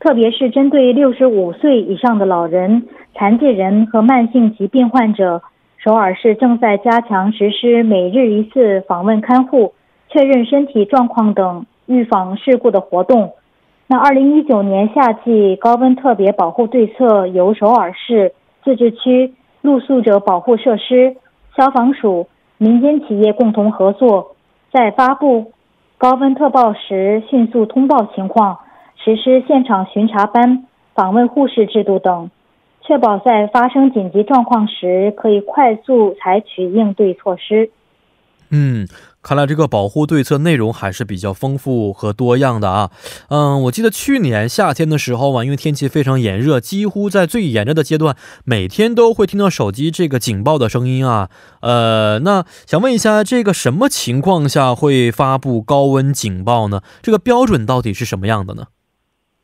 [0.00, 2.84] 特别是针对六十五岁以上的老人、
[3.14, 5.42] 残疾人和慢性疾病患者。
[5.86, 9.72] 首尔市正在加强实施每日一次访问看护、
[10.08, 13.34] 确认身体状况等预防事故的活动。
[13.86, 18.32] 那二零一九年夏季高温特别保护对策由首尔市
[18.64, 21.14] 自治区露宿者保护设施、
[21.56, 22.26] 消防署、
[22.58, 24.34] 民间企业共同合作，
[24.72, 25.52] 在发布
[25.98, 28.58] 高温特报时迅速通报情况，
[28.96, 30.66] 实施现场巡查班、
[30.96, 32.28] 访问护士制度等。
[32.86, 37.70] 确保在发生紧急状况时可以快速采取应对措施。
[38.50, 38.86] 嗯，
[39.22, 42.92] 看来这个保护对策内容还是比较丰富和多样的啊。
[43.28, 48.14] 嗯，我记得去年夏天的时候啊，因为天气非常炎热，几乎在最炎热的阶段，
[48.44, 51.28] 每天都会听到手机这个警报的声音啊。
[51.60, 56.82] 呃，那想问一下，这个什么情况下会发布高温警报呢？
[57.02, 58.66] 这个标准到底是什么样的呢？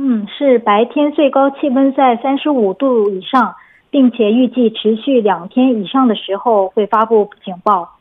[0.00, 3.56] 嗯，是白天最高气温在三十五度以上，
[3.90, 7.96] 并且预计持续两天以上的时候会发布警报。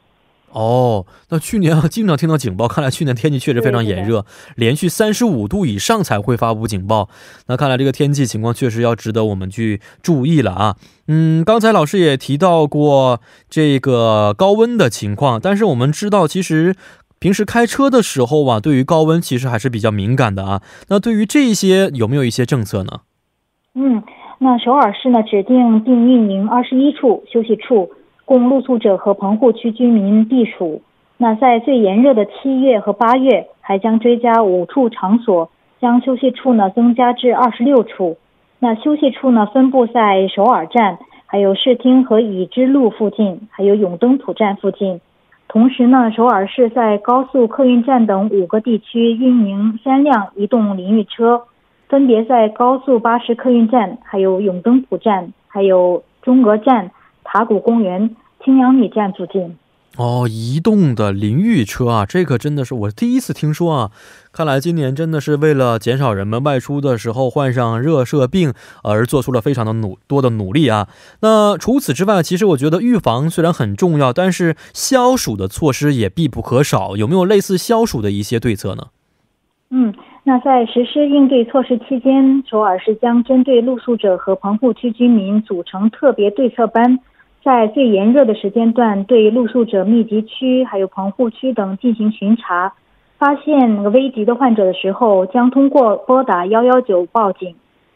[0.52, 4.25] 哦，那去年啊经常听到警报，看来去年天气确实非常炎热，
[4.56, 7.09] 连续三十五度以上才会发布警报。
[7.47, 10.75] 那看来这个天气情况确实要值得我们去注意了啊。
[11.07, 13.19] 嗯，刚才老师也提到过
[13.50, 16.75] 这个高温的情况，但是我们知道其实。
[17.19, 20.61] 平时开车的时候啊，对于高温其实还是比较敏感的啊。
[20.89, 23.01] 那对于这些有没有一些政策呢？
[23.73, 24.03] 嗯，
[24.39, 27.89] 那首尔市呢指定并运营二十一处休息处，
[28.23, 30.81] 供露宿者和棚户区居民避暑。
[31.17, 35.50] 那在最炎热的七月和八月，还将追加五处场所，
[35.81, 38.17] 将休息处呢增加至二十六处。
[38.59, 45.01] 那休息处呢分布在首尔站、还有市厅和已知路附近，还有永登浦站附近。
[45.47, 51.44] 同时呢，首尔市在高速客运站等五个地区运营三辆移动淋浴车，
[51.88, 56.91] 分别在高速巴士客运站、还有永登浦站、还有中俄站、
[57.24, 59.57] 塔谷公园、青阳里站附近。
[59.97, 63.91] 哦，移动的淋浴车啊，这个真的是我第一次听说啊！
[64.31, 68.53] 看来今年真的是为了减少人们外出的时候患上热射病
[68.84, 70.88] 而做出了非常的努多的努力啊。
[71.22, 76.96] 那除此之外，其实我觉得预防虽然很重要，但是消暑的措施也必不可少。
[76.96, 78.89] 有没有类似消暑的一些对策呢？
[79.71, 79.92] 嗯，
[80.24, 87.00] 那在实施应对措施期间，首尔市将针对露宿者和棚户区居民组成特别对策班。
[87.47, 92.73] 在最炎热的时间段，对露宿者密集区、还有棚户区等进行巡查，
[93.17, 97.55] 发现危急的患者的时候，将通过拨打幺幺九报警，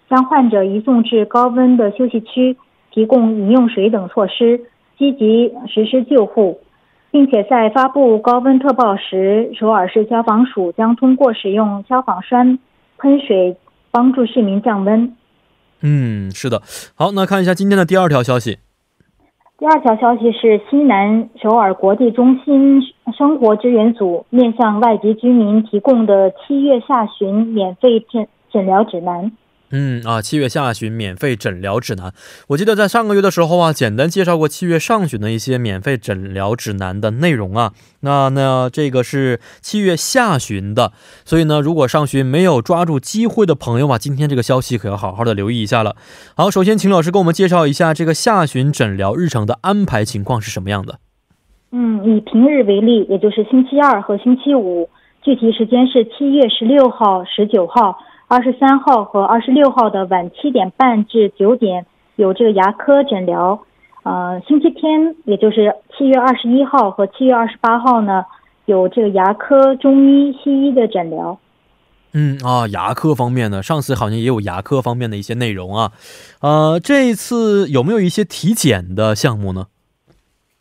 [0.09, 2.55] 将患者移送至高温的休息区，
[2.93, 4.61] 提供饮用水等措施，
[4.97, 6.61] 积极实施救护，
[7.11, 12.57] 并且在发布高温特报时，首尔市消防署将通过使用消防栓
[12.97, 13.57] 喷水，
[13.91, 15.13] 帮助市民降温。
[15.81, 16.61] 嗯，是的，
[16.95, 18.59] 好，那看一下今天的第二条消息。
[19.61, 22.81] 第二条消息是，西南首尔国际中心
[23.15, 29.31] 生活支援组面向外籍居民提供的七月下旬免费诊诊疗指南。
[29.71, 32.13] 嗯啊，七月下旬免费诊疗指南。
[32.49, 37.71] 我记得在上个月的时候啊，简单介绍过七月上旬的一些免费诊疗指南的内容啊。
[38.01, 40.91] 那那这个是七月下旬的，
[41.23, 45.95] 所以呢，如果上旬没有抓住机会的朋友啊，今天这个消息可要好好的留意一下了。
[46.35, 50.99] 好，首先请老师给我们介绍一下这个下旬诊疗日程的安排情况是什么样的。
[51.71, 54.89] 嗯，以平日为例，也就是星期二和星期五，
[55.21, 57.97] 具体时间是七月十六号、十九号。
[58.31, 61.85] 二十三号和二十六号的晚七点半至九点
[62.15, 63.59] 有这个牙科诊疗，
[64.03, 68.23] 呃，星期天也就是七月二十一号和七月二十八号呢
[68.63, 71.37] 有这个牙科、中医、西医的诊疗。
[72.13, 75.91] 嗯啊，牙科方面呢，上次好像也有牙科方面的一些内容啊，
[76.39, 79.65] 呃，这一次有没有一些体检的项目呢？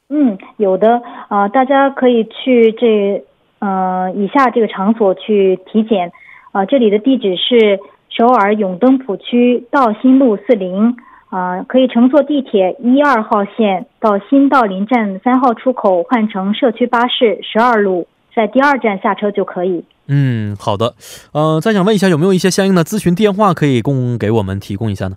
[0.08, 3.24] 嗯，有的啊，大家可以去这
[3.60, 6.10] 呃以下这个场所去体检。
[6.52, 10.96] 啊，这里的地址是首尔永登浦区道新路四零，
[11.28, 19.84] 啊，可以乘坐地铁一二号线到新道林站三号出口换乘社区巴士十二路，在第二站下车就可以。
[20.08, 20.94] 嗯，好的。
[21.32, 25.16] 呃，再想问一下，有没有一些相应的咨询电话可以供给我们提供一下呢？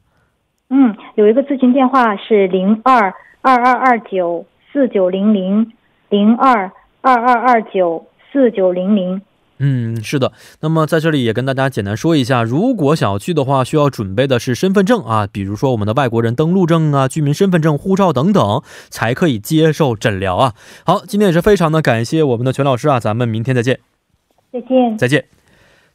[0.70, 5.72] 嗯，有一个咨询电话是零二二二二九四九零零
[6.10, 6.72] 零二
[7.02, 9.20] 二二二九四九零零。
[9.66, 10.34] 嗯，是的。
[10.60, 20.54] 那么在这里也跟大家简单说一下，如果想要去的话，需要准备的是身份证啊，比如说我们的外国人登陆证啊、居民身份证、护照等等，才可以接受诊疗啊。
[20.86, 23.80] 好，今天也是非常的感谢我们的全老师啊，咱们明天再见。
[24.52, 25.26] 再见，再见。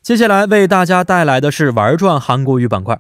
[0.01, 2.99] 接下来为大家带来的是玩转韩国语板块。